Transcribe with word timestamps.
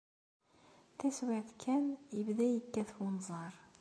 Taswiɛt 0.99 1.49
kan, 1.61 1.85
yebda 2.15 2.45
yekkat 2.49 2.89
unẓar. 3.05 3.53